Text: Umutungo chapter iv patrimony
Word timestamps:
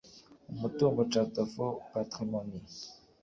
Umutungo 0.53 0.99
chapter 1.11 1.45
iv 1.49 1.55
patrimony 1.91 2.53